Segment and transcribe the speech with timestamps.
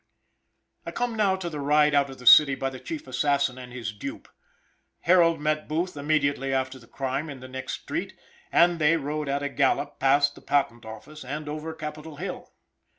[0.83, 3.71] I come now to the ride out of the city by the chief assassin and
[3.71, 4.27] his dupe.
[5.01, 8.17] Harold met Booth immediately after the crime in the next street,
[8.51, 12.51] and they rode at a gallop past the Patent Office and over Capitol Hill.